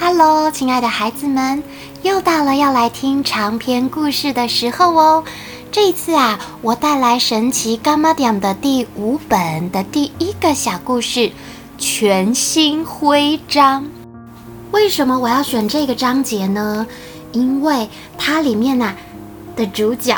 [0.00, 1.60] Hello，亲爱的孩子们，
[2.02, 5.24] 又到了要来听长篇故事的时候哦。
[5.72, 11.20] 这一次啊，我带来《神奇柑仔店》的第五本的第一个小故事
[11.78, 13.82] 《全新徽章》。
[14.70, 16.86] 为什么我要选这个章节呢？
[17.32, 18.94] 因为它里面啊
[19.56, 20.16] 的主角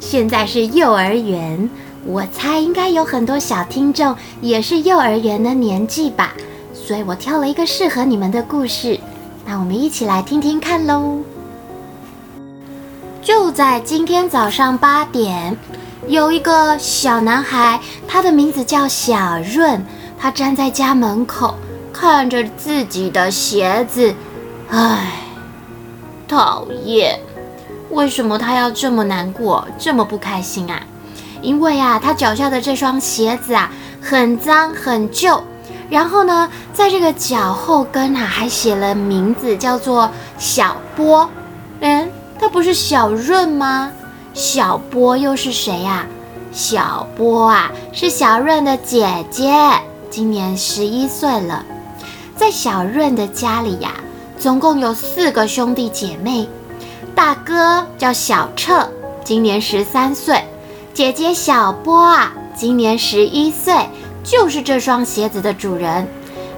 [0.00, 1.68] 现在是幼儿园，
[2.06, 6.32] 我猜应该有很多小听众也是幼儿园的年纪吧。
[6.72, 8.98] 所以我挑了一个适合你们的故事，
[9.50, 11.18] 那我们一起来听听看喽。
[13.20, 15.56] 就在今天早上八点，
[16.06, 19.84] 有一个小男孩，他的名字叫小润，
[20.16, 21.56] 他站在家门口，
[21.92, 24.14] 看着自己的鞋子，
[24.68, 25.14] 唉，
[26.28, 27.18] 讨厌！
[27.90, 30.80] 为什么他要这么难过，这么不开心啊？
[31.42, 33.68] 因为啊，他脚下的这双鞋子啊，
[34.00, 35.42] 很脏，很旧。
[35.90, 40.08] 然后呢，在这个脚后跟啊，还写了名字，叫做
[40.38, 41.28] 小波。
[41.80, 42.08] 嗯，
[42.38, 43.90] 他不是小润吗？
[44.32, 46.06] 小波又是谁呀？
[46.52, 49.52] 小波啊，是小润的姐姐，
[50.08, 51.64] 今年十一岁了。
[52.36, 53.92] 在小润的家里呀，
[54.38, 56.48] 总共有四个兄弟姐妹。
[57.16, 58.88] 大哥叫小彻，
[59.24, 60.36] 今年十三岁；
[60.94, 63.74] 姐姐小波啊，今年十一岁。
[64.22, 66.06] 就是这双鞋子的主人，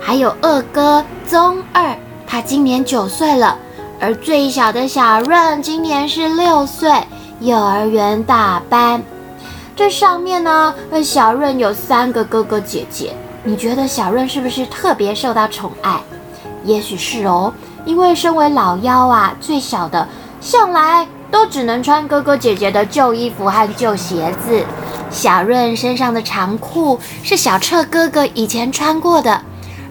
[0.00, 1.96] 还有二哥宗二，
[2.27, 3.56] 他今年九岁了，
[4.00, 6.90] 而最小的小润今年是六岁，
[7.40, 9.02] 幼儿园大班。
[9.74, 16.00] 这上面呢，小润有三个哥哥姐姐，你觉得小润是不是特别受到宠爱？
[16.64, 17.52] 也许是哦，
[17.84, 20.06] 因为身为老幺啊，最小的
[20.40, 24.62] 向来都只能穿哥哥姐姐的旧衣服和旧鞋子。
[25.12, 29.41] 小润身上的长裤是小彻哥哥以前穿过的，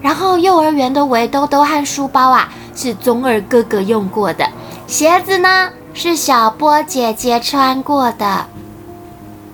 [0.02, 4.46] 然后幼儿园的围兜兜和书包啊是宗二哥哥用过的，
[4.86, 8.46] 鞋子呢是小波姐姐穿过的。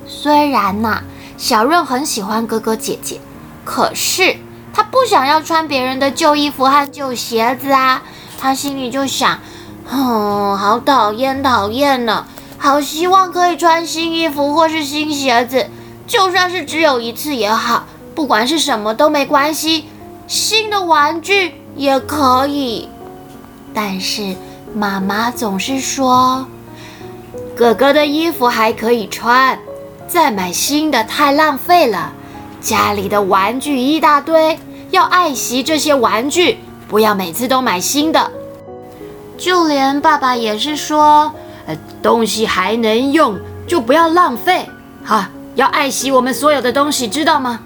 [0.07, 1.03] 虽然呢，
[1.37, 3.21] 小润很喜欢哥哥姐姐，
[3.65, 4.37] 可是
[4.73, 8.03] 他不想要穿别人的旧衣服和旧鞋子啊，
[8.41, 9.39] 他心里就想，
[9.91, 12.25] 哦，好讨厌讨厌呢。
[12.61, 15.67] 好希望可以穿新衣服或是新鞋子，
[16.07, 19.87] 就算是只有一次也好，不管是什么都没关系，
[20.27, 22.89] 新的玩具也可以。
[23.73, 24.35] 但是
[24.75, 26.47] 妈妈总是说，
[27.57, 29.59] 哥哥的衣服还可以穿，
[30.09, 32.13] 再买新的太浪费了。
[32.61, 34.59] 家里的玩具一大堆，
[34.91, 36.59] 要爱惜这些玩具，
[36.89, 38.33] 不要每次都买新的。
[39.39, 41.33] 就连爸爸也是说。
[42.03, 44.69] 东西还能用，就不要浪费。
[45.05, 45.25] 好，
[45.55, 47.61] 要爱惜我们所有的东西，知道吗？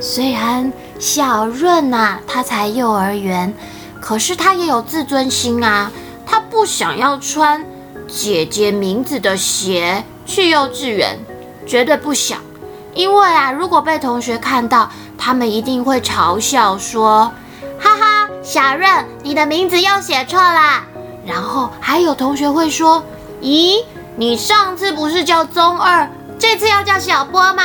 [0.00, 3.52] 虽然小润呐，他才幼儿园，
[4.00, 5.90] 可是他也有自尊心啊。
[6.26, 7.64] 他不想要穿
[8.08, 11.18] 姐姐名字的鞋去幼稚园，
[11.66, 12.38] 绝对不想。
[12.94, 17.30] 因为啊，如果被同学看到，他们一定会嘲笑说
[17.78, 20.82] ：“哈哈，小润，你的名字又写错了。”
[21.26, 23.02] 然后还有同学会说。
[23.42, 23.84] 咦，
[24.16, 27.62] 你上次不是叫宗二，这次要叫小波吗？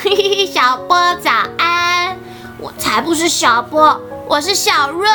[0.00, 2.16] 嘿嘿，小波早安。
[2.60, 5.12] 我才不是小波，我是小润。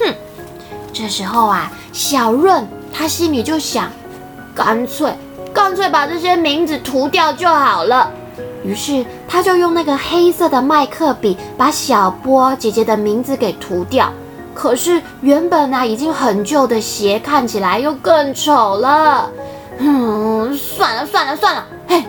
[0.00, 0.14] 哼，
[0.94, 3.90] 这时候啊，小润他心里就想，
[4.54, 5.14] 干脆
[5.52, 8.10] 干脆把这些名字涂掉就好了。
[8.64, 14.10] 于是他就用那个黑色的麦克笔把小波姐姐的名字给涂掉。
[14.54, 19.30] 可是原本啊已经很旧的鞋看起来又更丑了。
[19.78, 22.04] 嗯，算了算了算了，嘿，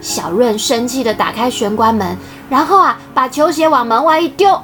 [0.00, 2.16] 小润生气地打开玄关门，
[2.48, 4.58] 然后啊把球鞋往门外一丢。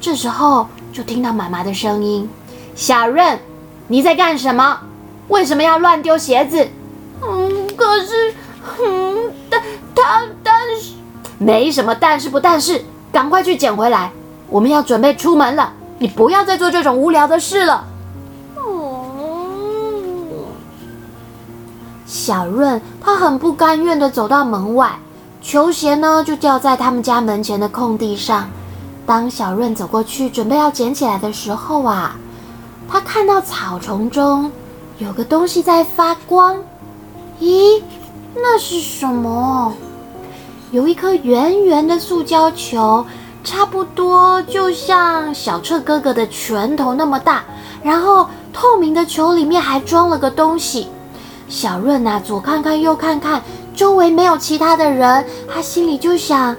[0.00, 2.28] 这时候就听到妈妈的声音
[2.74, 3.38] ：“小润，
[3.88, 4.78] 你在干什么？
[5.28, 6.66] 为什么要乱丢鞋子？”
[7.22, 8.34] 嗯，可是，
[8.84, 9.62] 嗯，但
[9.94, 10.94] 但但是
[11.38, 14.10] 没什么但是不但是，赶快去捡回来，
[14.48, 15.72] 我们要准备出门了。
[16.02, 17.84] 你不要再做这种无聊的事了。
[22.04, 24.98] 小润他很不甘愿地走到门外，
[25.40, 28.50] 球鞋呢就掉在他们家门前的空地上。
[29.06, 32.16] 当小润走过去准备要捡起来的时候啊，
[32.88, 34.50] 他看到草丛中
[34.98, 36.56] 有个东西在发光。
[37.40, 37.80] 咦，
[38.34, 39.72] 那是什么？
[40.72, 43.06] 有一颗圆圆的塑胶球。
[43.44, 47.44] 差不多就像小彻哥哥的拳头那么大，
[47.82, 50.88] 然后透明的球里面还装了个东西。
[51.48, 53.42] 小润啊，左看看右看看，
[53.74, 56.56] 周围没有其他的人，他心里就想：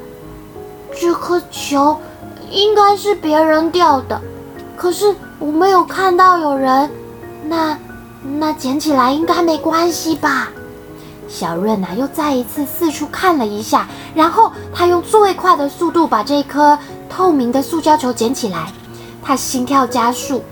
[1.00, 1.98] 这颗球
[2.52, 4.22] 应该是别人掉的，
[4.78, 6.90] 可是我没有看到有人。
[7.46, 7.78] 那
[8.40, 10.50] 那捡起来应该没关系吧？
[11.34, 16.78] 小润呐，又再一次四处看了一下，然后他用最快的速度把这颗
[17.10, 18.72] 透明的塑胶球捡起来。
[19.24, 20.44] 他心跳加速，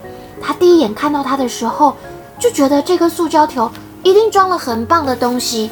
[0.41, 1.95] 他第一眼看到它的时候，
[2.39, 3.69] 就觉得这颗塑胶球
[4.01, 5.69] 一定装了很棒的东西。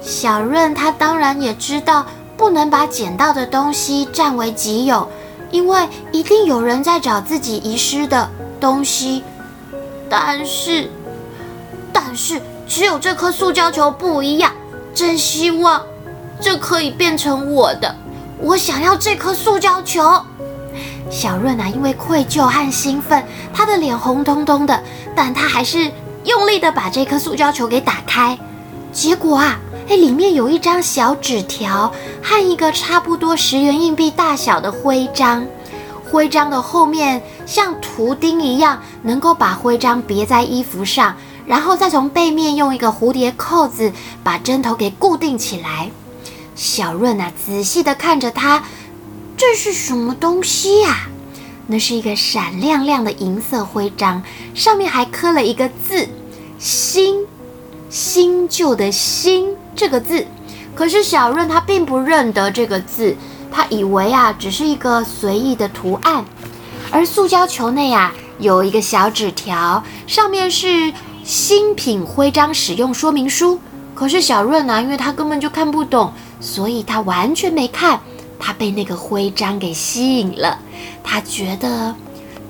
[0.00, 2.06] 小润他当然也知道
[2.36, 5.08] 不能把捡到的东西占为己有，
[5.50, 8.30] 因为一定有人在找自己遗失的
[8.60, 9.24] 东西。
[10.08, 10.88] 但是，
[11.92, 14.52] 但是只有这颗塑胶球不一样，
[14.94, 15.82] 真希望
[16.40, 17.92] 这可以变成我的。
[18.38, 20.08] 我想要这颗塑胶球。
[21.10, 24.80] 小润啊，因为愧疚和兴奋，他的脸红彤彤的，
[25.16, 25.90] 但他还是
[26.22, 28.38] 用力的把这颗塑胶球给打开。
[28.92, 29.58] 结果啊，
[29.88, 31.92] 哎，里面有一张小纸条
[32.22, 35.44] 和一个差不多十元硬币大小的徽章。
[36.08, 41.16] 徽章的后面像图钉一样，能够把徽章别在衣服上，
[41.50, 43.92] 然后再从背面用一个蝴蝶扣子
[44.22, 45.90] 把针头给固定起来。
[46.54, 48.62] 小润啊，仔细的看着它。
[49.36, 51.08] 这是什么东西呀？
[51.66, 54.22] 那是一个闪亮亮的银色徽章，
[54.54, 56.08] 上面还刻了一个字
[56.56, 57.26] “新”，
[57.90, 60.24] 新旧的“新”这个字。
[60.76, 63.16] 可是小润他并不认得这个字，
[63.50, 66.24] 他以为啊只是一个随意的图案。
[66.92, 70.92] 而塑胶球内啊有一个小纸条，上面是
[71.30, 73.60] 新品徽章使用说明书。
[73.94, 78.00] 可是小润呢，因为他根本就看不懂，所以他完全没看。
[78.36, 80.58] 他被那个徽章给吸引了，
[81.04, 81.94] 他觉得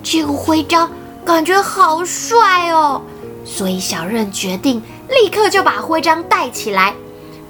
[0.03, 0.91] 这个徽章
[1.27, 3.03] 感觉好帅哦，
[3.45, 6.95] 所以小润决定立刻就把徽章戴起来。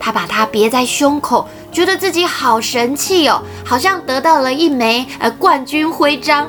[0.01, 6.49] 他把它别在胸口，觉得自己好神气哦，好像得到了一枚呃冠军徽章，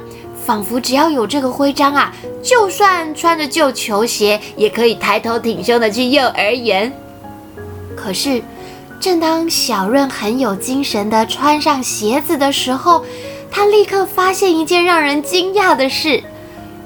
[0.51, 2.13] 仿佛只要有这个徽章啊，
[2.44, 6.92] 就算穿着旧球鞋也可以抬头挺胸的去幼儿园。
[7.95, 8.44] 可是。
[9.00, 13.03] 正当小润很有精神的穿上鞋子的时候，
[13.50, 16.21] 他立刻发现一件让人惊讶的事：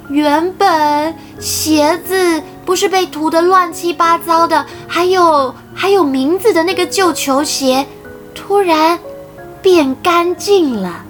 [0.09, 7.85] 原本鞋子不是被涂得乱七八糟的，还有还有名字的那个旧球鞋，
[8.33, 8.97] 突然
[9.61, 11.03] 变干净了。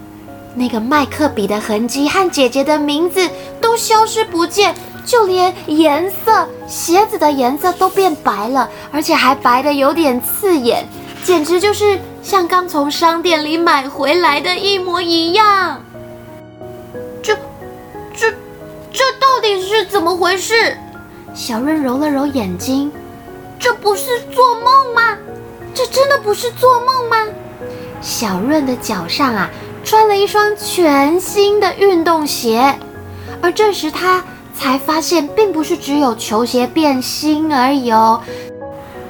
[0.58, 3.30] 那个麦克笔的痕迹和姐姐的名字
[3.60, 4.74] 都消失不见，
[5.06, 10.88] 就连颜色，鞋子的颜色都变白了，而且还白得有点刺眼，
[11.26, 15.84] 简直就是像刚从商店里买回来的一模一样。
[17.22, 17.36] 这、
[18.16, 18.32] 这、
[18.94, 20.78] 这到底是怎么回事？
[21.34, 22.90] 小润揉了揉眼睛，
[23.60, 25.18] 这不是做梦吗？
[25.74, 27.18] 这真的不是做梦吗？
[28.00, 29.50] 小润的脚上啊。
[29.86, 32.80] 穿了一双全新的运动鞋，
[33.40, 38.20] 而这时他才发现，并不是只有球鞋变新而已哦，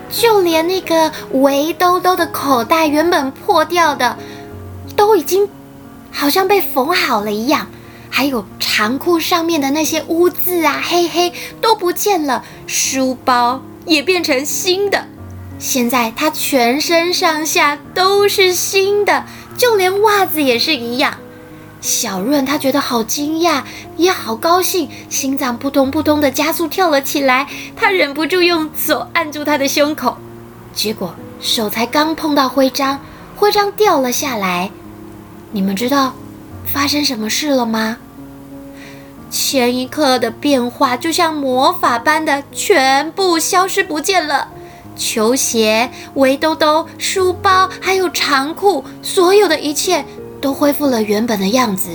[0.10, 4.18] 就连那个围兜兜的口袋原本破掉的，
[4.98, 5.48] 都已经
[6.12, 7.68] 好像被缝好了一样，
[8.10, 11.32] 还有长裤上面的那些污渍啊，黑黑
[11.62, 15.08] 都不见了，书包也变成新的，
[15.58, 19.26] 现在他全身上下都是新的。
[19.58, 21.16] 就连袜子也是一样，
[21.80, 23.64] 小润他觉得好惊讶，
[23.96, 27.48] 也好高兴，心脏扑通扑通的加速跳了起来。
[27.74, 30.18] 他忍不住用手按住他的胸口，
[30.74, 33.00] 结果手才刚碰到徽章，
[33.38, 34.70] 徽章掉了下来。
[35.52, 36.14] 你们知道
[36.66, 37.98] 发生什么事了吗？
[39.32, 44.50] 前一刻的变化就像魔法般的全部消失不见了。
[44.96, 50.04] 球鞋、围兜兜、书包，还有长裤，所有的一切
[50.42, 51.90] 都恢复了原本的样子，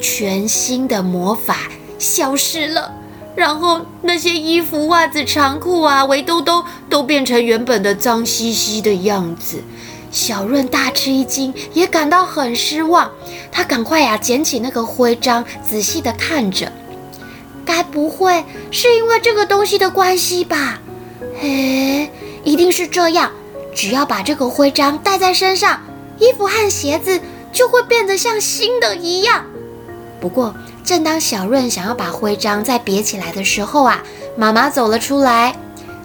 [0.00, 2.92] 全新的魔法消失了。
[3.34, 9.62] 然后那些衣服、袜子、长裤啊、围兜兜都变成原本的脏兮兮的样子。
[10.10, 13.10] 小润大吃一惊，也感到很失望。
[13.50, 16.70] 他赶快呀、捡起那个徽章，仔细的看着。
[17.64, 20.78] 该不会是因为这个东西的关系吧？
[21.40, 22.10] 嘿。
[22.44, 23.30] 一定是这样，
[23.74, 25.80] 只要把这个徽章戴在身上，
[26.18, 27.20] 衣服和鞋子
[27.52, 29.44] 就会变得像新的一样。
[30.20, 34.02] 不过，正当小润想要把徽章再别起来的时候啊，
[34.36, 35.54] 妈妈走了出来。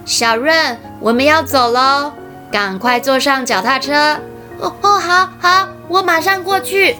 [0.04, 2.12] 小润，我们要走喽，
[2.50, 4.18] 赶快坐上脚踏车。
[4.58, 6.96] 哦哦，好好，我马上过去。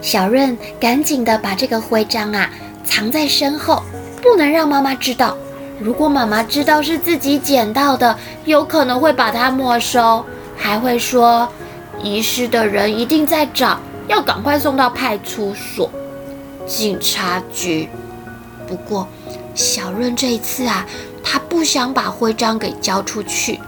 [0.00, 2.50] 小润赶紧的把这个徽章啊
[2.84, 3.82] 藏在身后，
[4.22, 5.36] 不能让妈妈知道。
[5.80, 10.24] 如果妈妈知道是自己捡到的，有可能会把它没收，
[10.56, 11.48] 还会说
[12.02, 15.90] 遗失的人一定在找，要赶快送到派出所。
[16.66, 17.88] 警察局。
[18.66, 19.06] 不过，
[19.54, 20.86] 小润这一次啊，
[21.22, 23.60] 他不想把徽章给交出去。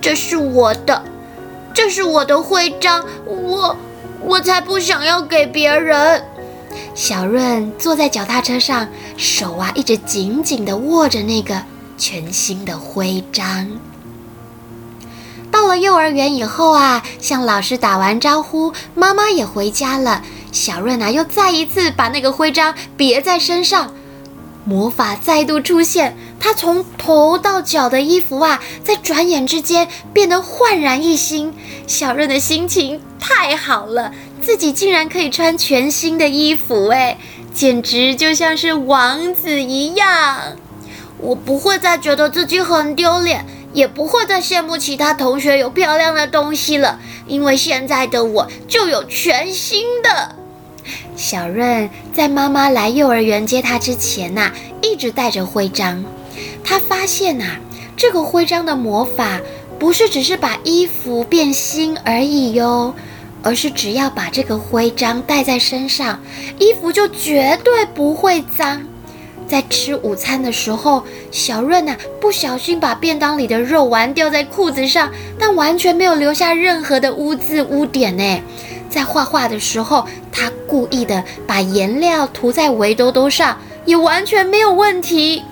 [0.00, 1.02] 这是我的，
[1.74, 3.76] 这是我的徽章，我
[4.22, 6.22] 我才不想要给别人。
[6.98, 11.62] 小润坐在脚踏车上，手啊一直紧紧地握着那个
[11.96, 13.70] 全新的徽章。
[15.48, 20.24] 到了幼儿园以后啊，向老师打完招呼，妈妈也回家了。
[20.50, 23.92] 小润啊，又再一次把那个徽章别在身上。
[24.64, 31.54] 魔法再度出现，他从头到脚的衣服啊，在转眼之间变得焕然一新。
[31.86, 37.18] 小润的心情太好了，自己竟然可以穿全新的衣服，哎，
[37.52, 40.56] 简直就像是王子一样。
[41.18, 50.36] 我不会再觉得自己很丢脸，也不会再羡慕其他同学有漂亮的东西了，因为现在的我就有全新的。
[51.16, 56.04] 小润在妈妈来幼儿园接她之前呐、一直带着徽章。
[56.62, 57.56] 她发现呐、
[57.96, 59.40] 这个徽章的魔法
[59.78, 62.94] 不是只是把衣服变新而已哟，
[63.42, 66.20] 而是只要把这个徽章带在身上，
[66.58, 68.82] 衣服就绝对不会脏。
[69.46, 78.42] 在吃午餐的时候，小润呐、啊、不小心把便当里的肉丸掉在裤子上，但完全没有留下任何的污渍污点呢。
[78.90, 85.42] 在画画的时候，他故意的把颜料涂在围兜兜上，也完全没有问题。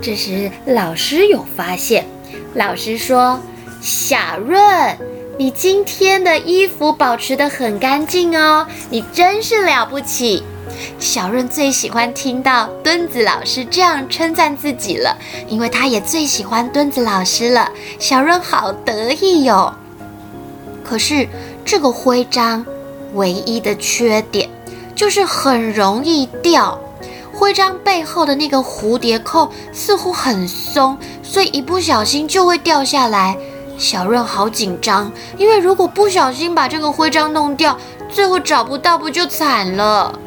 [0.00, 2.06] 这时老师有发现，
[2.54, 3.40] 老师说
[3.80, 4.58] ：“小润，
[5.38, 10.42] 你今天的衣服保持得很干净哦，你真是了不起。”
[10.98, 15.16] 小润最喜欢听到墩子老师这样称赞自己了，
[15.48, 17.70] 因为他也最喜欢墩子老师了。
[17.98, 19.74] 小润好得意哟。
[20.82, 21.28] 可是
[21.64, 22.64] 这个徽章。
[23.14, 24.50] 唯一的缺点
[24.96, 26.76] 就是很容易掉，
[27.32, 33.36] 徽章背后的那个蝴蝶扣似乎很松，所以一不小心就会掉下来。
[33.76, 37.76] 小润好紧张，因为如果不小心把这个徽章弄掉，
[38.08, 40.18] 最后找不到不就惨了？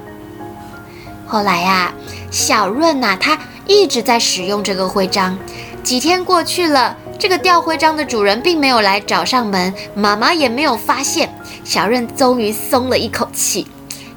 [1.25, 1.93] 后来呀，
[2.29, 5.37] 小润呐，他一直在使用这个徽章。
[5.83, 11.33] 几天过去了，这个掉徽章的主人并没有来找上门，妈妈也没有发现。
[11.63, 13.67] 小润终于松了一口气，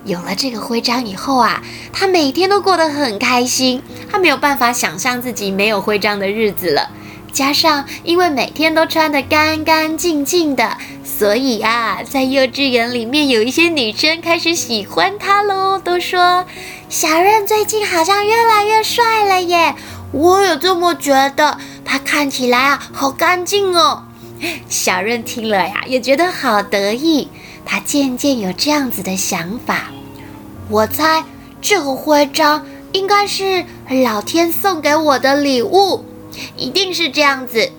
[0.05, 3.83] 有了这个徽章以后啊，他每天都过得很开心。
[4.11, 6.91] 他没有办法想象自己没有徽章的日子了。
[7.33, 16.45] 加上因为每天都穿得干干净净的，所以啊，在幼稚园里面有一些女生开始喜欢他喽，都说
[16.89, 19.75] 小润最近好像越来越帅了耶。
[20.13, 24.05] 我也这么觉得，他看起来啊，好干净哦。
[24.69, 27.29] 小润听了呀，也觉得好得意。
[27.65, 29.85] 他渐渐有这样子的想法。
[30.69, 31.25] 我猜
[31.61, 33.65] 这个徽章应该是
[34.03, 36.05] 老天送给我的礼物，
[36.57, 37.71] 一定是这样子。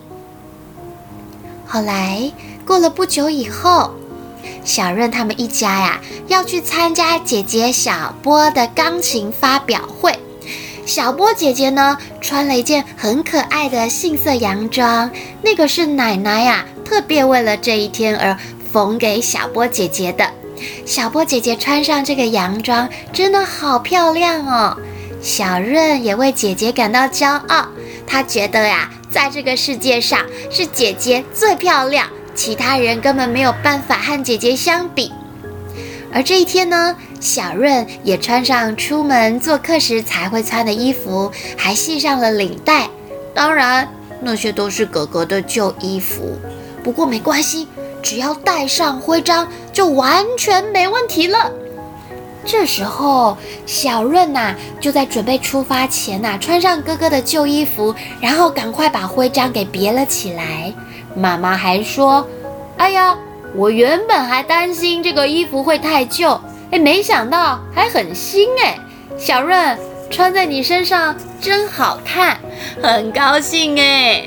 [1.68, 2.32] 后来
[2.66, 3.92] 过了不久以后，
[4.64, 10.18] 小润他们一家呀要去参加姐姐小波的钢琴发表会。
[10.86, 15.10] 小波姐姐呢，穿了一件很可爱的杏色洋装，
[15.42, 18.38] 那个是奶奶呀特别为了这一天而
[18.72, 20.30] 缝给小波姐姐的。
[20.86, 24.78] 小波姐姐穿上这个洋装，真的好漂亮哦。
[25.22, 27.68] 小润也为姐姐感到骄傲，
[28.12, 35.14] 她觉得呀，在这个世界上是姐姐最漂亮，其他人根本没有办法和姐姐相比。
[36.14, 42.90] 而这一天呢，小润也穿上出门做客时才会穿的衣服，还系上了领带。
[43.34, 43.88] 当然，
[44.20, 46.38] 那些都是哥哥的旧衣服。
[46.84, 47.66] 不过没关系，
[48.04, 51.50] 只要带上徽章，就完全没问题了。
[52.46, 60.74] 这时候，小润呐就在准备出发前呐，穿上哥哥的旧衣服，然后赶快把徽章给别了起来。
[61.16, 62.28] 妈妈还说
[62.78, 63.18] ：“哎呀。”
[63.54, 66.40] 我原本还担心这个衣服会太旧，
[66.72, 68.80] 哎，没想到还很新哎！
[69.18, 69.78] 小润
[70.10, 72.40] 穿在你身上真好看，
[72.82, 74.24] 很高兴哎。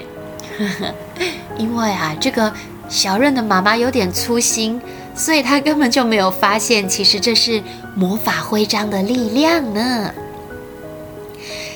[1.57, 2.53] 因为啊，这个
[2.87, 4.79] 小润的妈妈有点粗心，
[5.15, 7.63] 所以她根本就没有发现，其实这是
[7.97, 10.13] 魔法徽章的力量呢。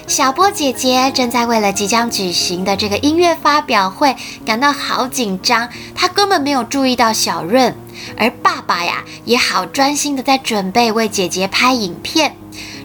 [0.06, 7.74] 小波姐姐正在为了即将举行的这个音乐发表会感到好紧张，她根本没有注意到小润，
[8.16, 12.34] 而爸爸呀也好专心的在准备为姐姐拍影片。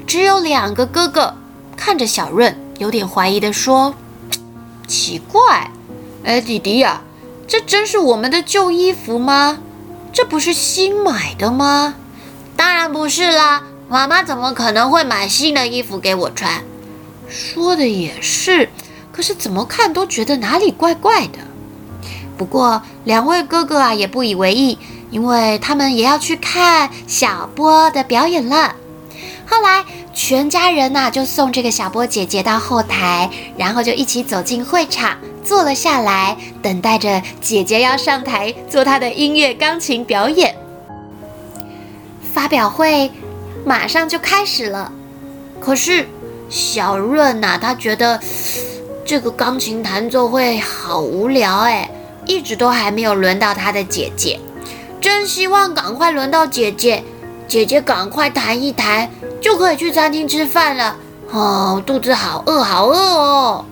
[0.06, 1.34] 只有两个哥哥
[1.78, 3.96] 看着小润，有点怀疑的说
[4.86, 5.72] ：“奇怪，
[6.26, 7.02] 哎，弟弟呀，
[7.48, 9.60] 这真是我们的旧衣服吗？
[10.12, 11.96] 这不是新买的吗
[12.56, 16.64] ？”“当然不是啦。”妈妈怎么可能会买新的衣服给我穿？
[17.30, 18.70] 说的也是，
[19.12, 21.40] 可是怎么看都觉得哪里怪怪的。
[22.36, 24.80] 不过两位哥哥啊也不以为意，
[25.12, 28.76] 因为他们也要去看小波的表演了。
[29.46, 40.56] 后来全家人呐、就送这个小波姐姐到后台，然后就一起走进会场，坐了下来，等待着姐姐要上台做她的音乐钢琴表演。
[42.34, 43.12] 发表会。
[43.66, 44.92] 马上就开始了，
[45.62, 46.06] 可是
[46.50, 48.20] 小润呐、他觉得
[49.06, 51.90] 这个钢琴弹奏会好无聊哎，
[52.26, 54.38] 一直都还没有轮到他的姐姐，
[55.00, 57.06] 真希望赶快轮到姐姐，
[57.48, 59.10] 姐姐赶快弹一弹，
[59.40, 60.98] 就可以去餐厅吃饭了。
[61.32, 63.66] 哦，肚子好饿，好饿哦。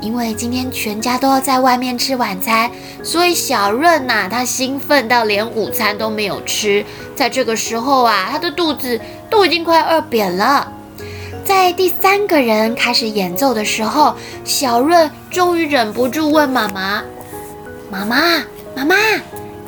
[0.00, 2.70] 因为今天全家都要在外面吃晚餐，
[3.02, 6.84] 所以小润呐，他兴奋到连午餐都没有吃。
[7.14, 10.72] 在这个时候啊，他的肚子都已经快饿扁了。
[11.44, 14.14] 在第三个人开始演奏的时候，
[14.44, 17.02] 小润终于忍不住问妈妈
[17.90, 18.42] ：“妈妈，
[18.74, 18.96] 妈妈，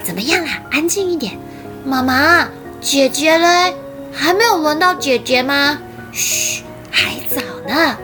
[0.03, 0.63] 怎么样啊？
[0.71, 1.37] 安静一点。
[1.85, 2.49] 妈妈，
[2.81, 3.75] 姐姐嘞？
[4.13, 5.79] 还没有轮到姐姐吗？
[6.13, 7.97] 嘘，还早呢，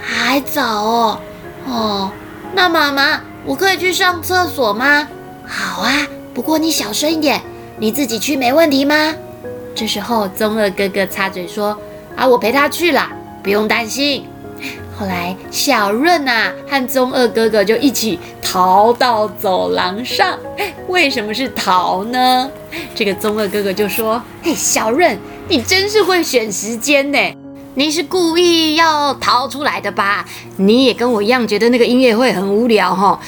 [0.00, 1.20] 还早哦。”
[1.70, 2.10] 哦，
[2.54, 5.06] 那妈妈，我可以去上厕所吗？
[5.46, 7.40] 好啊，不过你小声一点，
[7.78, 9.14] 你自己去没问题吗？
[9.74, 11.78] 这时候，宗二哥哥插嘴说
[12.16, 14.26] ：“啊，我陪他去啦，不用担心。”
[14.98, 20.36] 后来，小润呐和宗二哥哥就一起逃到走廊上。
[20.88, 22.50] 为什么是逃呢？
[22.94, 25.16] 这个宗二哥哥就说：“嘿，小润，
[25.48, 27.18] 你真是会选时间呢。”
[27.78, 30.24] 你是故意要逃出来的吧？
[30.56, 33.20] 你也跟我一样觉得那个音乐会很无聊哈？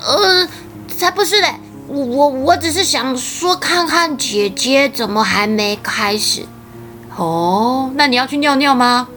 [0.00, 0.48] 呃，
[0.96, 1.54] 才不是嘞！
[1.88, 6.46] 我我我只是想说，看看姐姐怎么还没开始。
[7.16, 9.08] 哦，那你要去尿尿吗？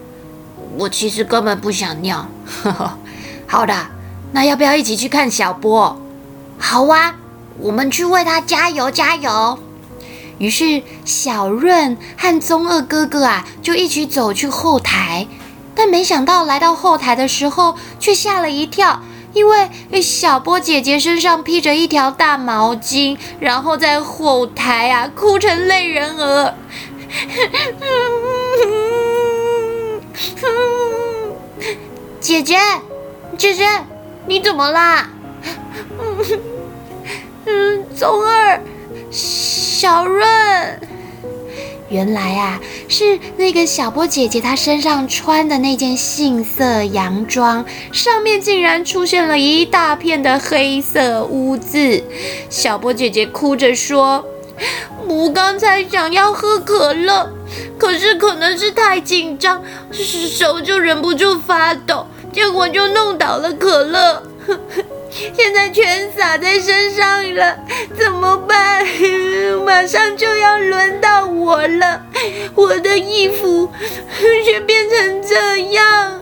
[0.78, 2.28] 我其实根本不想尿。
[3.48, 3.74] 好的，
[4.34, 5.98] 那要不要一起去看小波？
[6.60, 7.16] 好啊，
[7.60, 9.58] 我们去为他加油加油。
[10.42, 15.28] 于是小润和宗二哥哥啊，就一起走去后台，
[15.76, 19.70] 但没想到来到后台的时候，却吓了一跳，因为
[20.02, 26.56] 小波姐姐身上披着一条大毛巾，然后在后台啊哭成泪人儿。
[32.20, 32.58] 姐姐，
[33.38, 33.68] 姐姐，
[34.26, 35.08] 你怎么啦？
[37.46, 38.60] 嗯，宗二。
[39.82, 40.24] 小润，
[41.90, 52.04] 原来啊，是那个小波姐姐她身上穿的那件杏色洋装，上面竟然出现了一大片的黑色污渍。
[52.48, 54.24] 小波姐姐哭着说
[55.10, 57.34] ：“我刚才想要喝可乐，
[57.80, 64.22] 可是可能是太紧张，手就忍不住发抖，结果就弄倒了可乐。”
[65.12, 67.58] 现在全洒在身上了，
[67.98, 68.86] 怎么办？
[69.66, 72.02] 马上就要轮到我了，
[72.56, 73.70] 我的衣服
[74.46, 76.22] 却变成这样。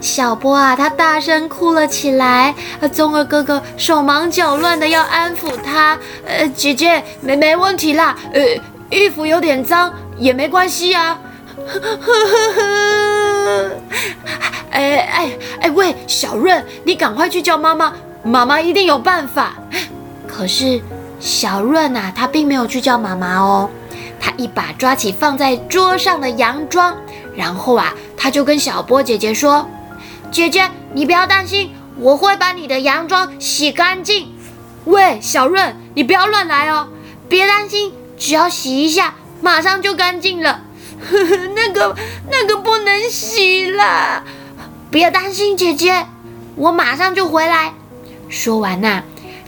[0.00, 2.54] 小波啊，他大声哭了起来。
[2.92, 5.98] 宗二哥哥手忙脚乱的要安抚他。
[6.26, 8.16] 呃，姐姐，没没问题啦。
[8.32, 8.40] 呃，
[8.90, 11.18] 衣服有点脏也没关系啊。
[11.66, 12.16] 呵呵
[12.52, 13.07] 呵。
[14.70, 15.30] 哎哎
[15.60, 15.70] 哎！
[15.70, 19.54] 喂，小润，你赶快去叫妈妈，妈妈一定有办法。
[20.26, 20.80] 可是
[21.18, 23.68] 小润啊，他并没有去叫妈妈哦，
[24.20, 26.96] 他一把抓起放在桌上的洋装，
[27.34, 29.68] 然后啊，他就跟小波姐姐说
[30.30, 34.28] ：“姐姐，你不要担心，我会把你的洋装洗干净。”
[34.84, 36.88] 喂，小润，你不要乱来哦，
[37.28, 40.60] 别担心，只要洗一下，马上就干净了。
[41.54, 41.96] 那个
[42.30, 44.22] 那个不能洗啦。
[44.90, 46.06] 别担心，姐姐，
[46.56, 47.72] 我马上就回来。
[48.28, 49.02] 说完呐、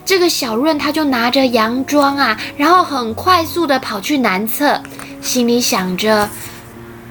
[0.05, 4.83] 这个小润他就拿着洋装啊，然后很快速的跑去男厕，
[5.23, 6.29] 心里想着，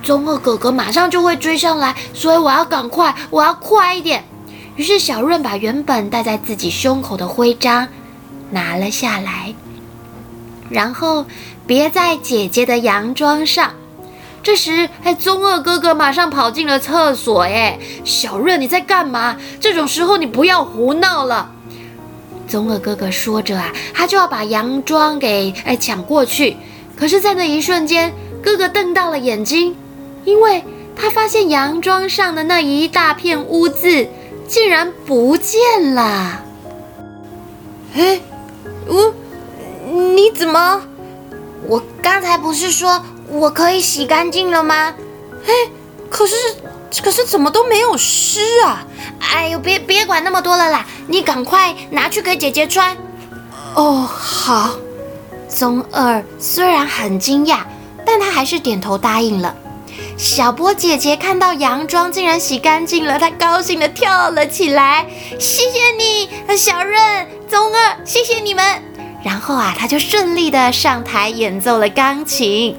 [0.03, 4.23] 宗二哥哥马上就会追上来，所以我要赶快，我要快一点。
[4.75, 7.87] 于是小润把原本戴在自己胸口的徽章
[8.51, 9.53] 拿了下来，
[10.69, 11.25] 然后
[11.67, 13.73] 别在姐姐的洋装上。
[14.41, 17.41] 这时，哎，宗二哥哥马上跑进了厕所。
[17.41, 19.37] 哎，小润，你在干嘛？
[19.59, 21.51] 这种时候你不要胡闹了。
[22.47, 26.57] 宗二哥哥说着啊，他就要把洋装给哎抢过去。
[26.95, 29.75] 可是，在那一瞬间，哥哥瞪大了眼睛，
[30.25, 30.63] 因为
[30.95, 34.07] 他发现洋装上的那一大片污渍
[34.47, 36.43] 竟然不见了。
[37.93, 38.19] 哎，
[38.87, 39.13] 我，
[40.15, 40.81] 你怎么？
[41.69, 44.91] 我刚才不是说我可以洗干净了吗？
[45.45, 45.53] 哎，
[46.09, 46.35] 可是
[47.03, 48.83] 可是怎么都没有湿啊？
[49.19, 52.97] 哎呦，别别管那么多了啦，你赶快拿去给姐姐穿。
[53.75, 54.71] 哦，好。
[55.47, 57.59] 宗二虽然很惊讶，
[58.03, 59.55] 但他还是点头答应了。
[60.17, 65.07] 小波姐姐看到洋装竟然洗干净了，她高兴地跳了起来。
[65.39, 68.88] 谢谢你，小润、宗二，谢谢你们。
[69.23, 72.75] 然后啊，她就顺利的上台演奏了钢琴。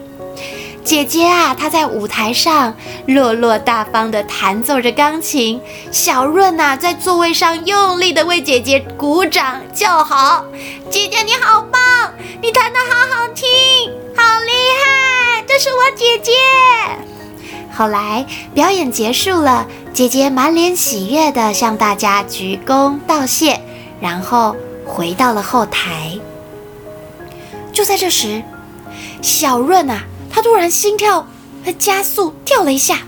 [0.83, 2.75] 姐姐啊，她在舞台上
[3.07, 5.61] 落落大方的弹奏着钢琴。
[5.91, 10.45] 小润呐、啊，在座位上用力的为姐姐鼓掌叫好。
[10.91, 11.81] 姐姐你好棒，
[12.41, 13.47] 你弹的好好听，
[14.17, 16.33] 好厉害，这是我姐姐。
[17.77, 18.25] 后来
[18.55, 23.61] 表演结束了，姐姐满脸喜悦地向大家鞠躬道谢，
[24.01, 26.19] 然后回到了后台。
[27.73, 28.43] 就在这时，
[29.23, 31.27] 小润啊，他突然心跳
[31.79, 33.01] 加速跳了一下，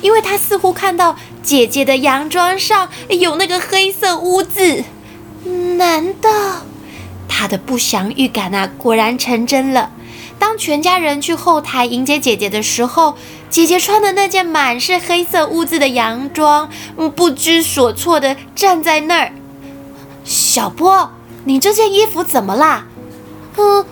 [0.00, 4.84] 因为他似乎看到姐姐的洋装上有那个黑色污渍。
[5.76, 6.30] 难道
[7.28, 9.90] 他的不祥预感啊，果然成真了？
[10.38, 13.16] 当全家人去后台迎接姐姐的时候，
[13.50, 16.68] 姐姐穿的那件满是黑色污渍的洋装，
[17.14, 19.32] 不知所措地站在那儿。
[20.24, 21.10] 小波，
[21.44, 22.86] 你这件衣服怎么啦？
[23.56, 23.84] 嗯，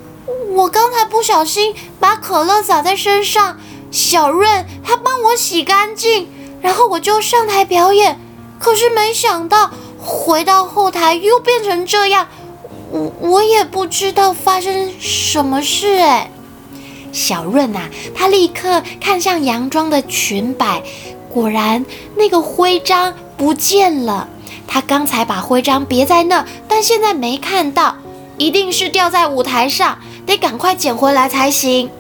[0.55, 3.59] 我刚才不小心把可乐洒在身上，
[3.91, 6.29] 小润他帮我洗干净，
[6.61, 8.19] 然后我就上台表演。
[8.59, 12.29] 可是没想到回到后台又变成这样，
[12.91, 16.31] 我我也不知道发生什么事哎。
[17.13, 20.83] 小润啊，他立刻看向洋装的裙摆，
[21.29, 21.85] 果然
[22.17, 24.29] 那个徽章不见了。
[24.67, 27.95] 他刚才把徽章别在那，但现在没看到，
[28.39, 31.91] 一定是掉在舞台上，得赶快捡回来才行。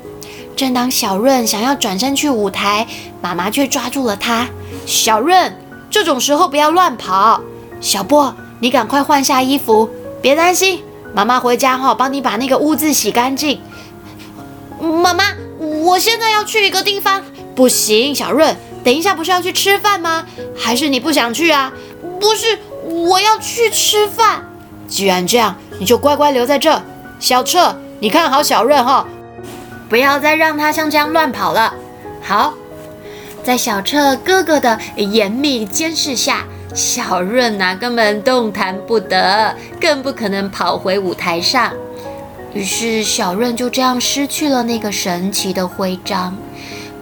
[0.54, 2.86] 正当小润想要转身去舞台，
[3.20, 4.48] 妈妈却抓住了他。
[4.86, 5.56] 小润，
[5.90, 7.40] 这种时候不要乱跑。
[7.80, 9.88] 小波，你赶快换下衣服，
[10.20, 10.82] 别担心，
[11.14, 13.60] 妈妈回家后帮你把那个污渍洗干净。
[14.80, 15.24] 妈妈，
[15.58, 17.22] 我现在要去一个地方。
[17.54, 20.24] 不行，小润，等一下不是要去吃饭吗？
[20.56, 21.72] 还是你不想去啊？
[22.20, 24.44] 不是，我要去吃饭。
[24.88, 26.80] 既然这样，你就乖乖留在这。
[27.20, 29.06] 小彻，你看好小润哈，
[29.88, 31.72] 不要再让他像这样乱跑了。
[32.20, 32.52] 好，
[33.44, 36.42] 在小彻哥哥的严密监视下，
[36.74, 41.72] 小润呐根本动弹不得，更不可能跑回舞台上。
[42.52, 46.36] 于是小润就这样失去了那个神奇的徽章，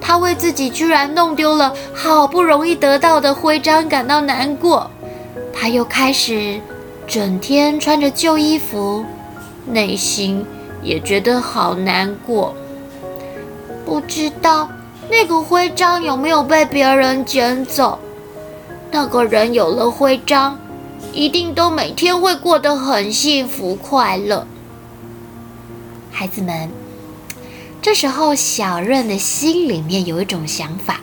[0.02, 4.90] 他为自己居然弄丢了好不容易得到的徽章感到难过。
[5.50, 6.60] 他又开始
[7.06, 9.02] 整天穿着旧衣服，
[9.64, 10.44] 内心
[10.82, 12.54] 也觉得好难过。
[13.84, 14.68] 不知道
[15.08, 17.98] 那个徽章有没有被别人捡走？
[18.92, 20.58] 那个人有了徽章，
[21.12, 24.46] 一定都每天会过得很幸福快乐。
[26.10, 26.70] 孩子们，
[27.80, 31.00] 这时候小润的心里面有一种想法：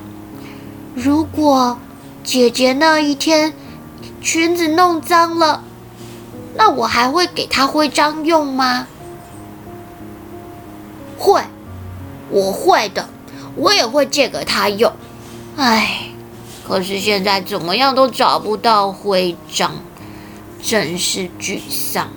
[0.93, 1.77] 如果
[2.23, 3.53] 姐姐那一天
[4.21, 5.63] 裙子弄脏了，
[6.55, 8.87] 那我还会给她徽章用吗？
[11.17, 11.41] 会，
[12.29, 13.09] 我会的，
[13.55, 14.91] 我也会借给他用。
[15.55, 16.09] 唉，
[16.67, 19.71] 可是现在怎么样都找不到徽章，
[20.61, 22.09] 真是沮丧。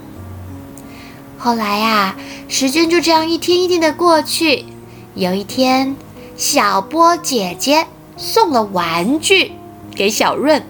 [1.39, 2.17] 后来呀，
[2.49, 4.67] 时间就这样一天一天的过去。
[5.15, 5.97] 有一天，
[6.37, 7.87] 小波姐姐
[8.17, 9.53] 送了玩具
[9.97, 10.63] 给小润，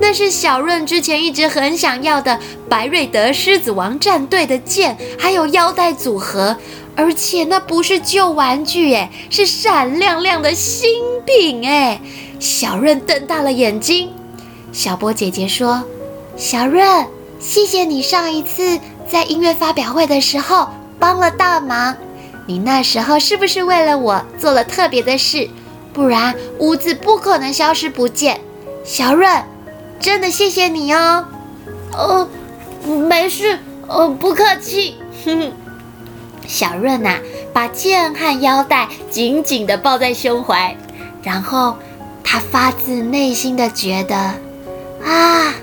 [0.00, 6.56] 那是小润之前一直很想要的白瑞德狮子王战队的剑，还有腰带组合。
[6.96, 10.90] 而且那不是旧玩具，诶，是闪亮亮的新
[11.26, 12.00] 品，诶。
[12.40, 14.12] 小润瞪大了眼睛。
[14.72, 15.82] 小波姐姐说
[16.36, 17.06] ：“小润，
[17.40, 18.78] 谢谢你上一次。”
[19.08, 21.96] 在音乐发表会的时候帮了大忙，
[22.46, 25.48] 你那时候是不是为了我做了特别的事？
[25.92, 28.40] 不然污渍不可能消失不见。
[28.84, 29.44] 小润，
[30.00, 31.26] 真的谢谢你哦。
[31.92, 32.28] 哦，
[33.08, 34.96] 没事，哦，不客气。
[35.24, 35.52] 哼哼。
[36.46, 37.18] 小润呐、啊，
[37.52, 40.76] 把剑和腰带紧紧地抱在胸怀，
[41.22, 41.76] 然后
[42.22, 44.14] 他发自内心的觉得，
[45.04, 45.54] 啊。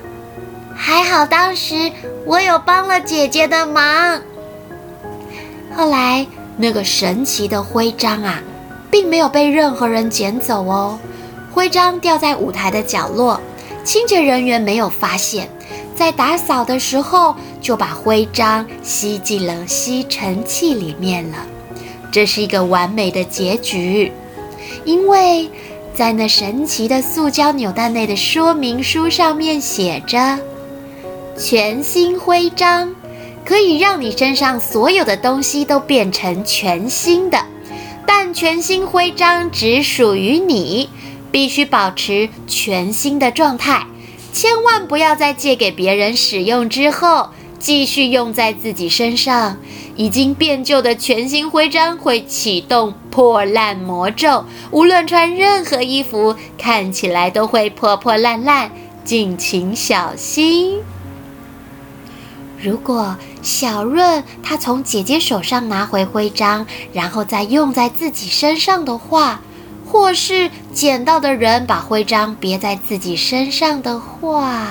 [0.83, 1.91] 还好当时
[2.25, 4.19] 我有帮了姐姐的忙。
[5.75, 6.25] 后来
[6.57, 8.41] 那个神奇的徽章啊，
[8.89, 10.97] 并没有被任何人捡走哦。
[11.53, 13.39] 徽章掉在舞台的角落，
[13.83, 15.47] 清洁人员没有发现，
[16.01, 21.45] 在打扫的时候就把徽章吸进了吸尘器里面了。
[22.11, 24.11] 这是一个完美的结局，
[24.83, 25.47] 因为
[25.93, 30.39] 在那神奇的塑胶扭蛋内的说明书上面写着
[31.37, 32.95] ：“全新徽章
[33.45, 37.37] 可以让你身上所有的东西都变成全新的，
[38.07, 40.89] 但全新徽章只属于你，
[41.31, 43.85] 必须保持全新的状态。”
[44.31, 49.57] 千万不要在借给别人使用之后，继续用在自己身上。
[49.97, 58.71] 已经变旧的全新徽章会启动破烂魔咒，无论穿任何衣服，看起来都会破破烂烂。
[59.03, 60.79] 敬请小心。
[62.57, 69.41] 如果小润他从姐姐手上拿回徽章，然后再用在自己身上的话，
[69.91, 74.67] 或是捡到的人把徽章别在自己身上的话，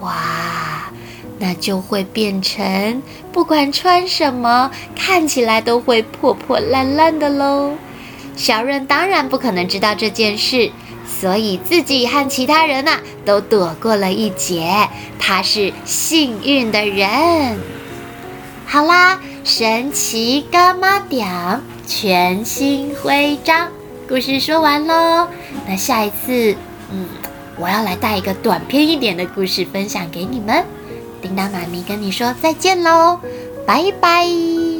[0.00, 0.92] 哇，
[1.38, 3.02] 那就会变成
[3.32, 7.72] 不管穿什么，看起来都会破破烂烂的喽。
[8.36, 10.70] 小润当然不可能知道这件事，
[11.08, 14.90] 所以自己和其他人呐都躲过了一劫。
[15.18, 17.58] 他是幸运的人。
[18.66, 21.26] 好啦，神奇柑仔店
[21.86, 23.68] 全新徽章。
[24.08, 25.28] 故事说完喽，
[25.66, 26.54] 那下一次，
[26.90, 27.06] 嗯，
[27.56, 30.64] 我要来带一个短篇一点的故事分享给你们。
[31.22, 33.18] 叮当妈咪跟你说再见喽，
[33.66, 34.73] 拜拜。